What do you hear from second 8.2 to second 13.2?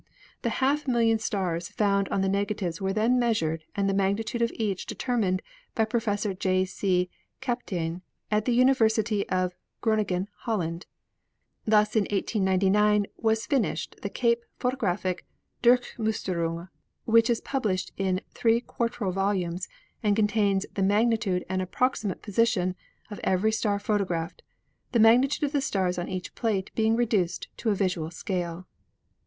at the Univer sity of Groningen, Holland. Thus in 1899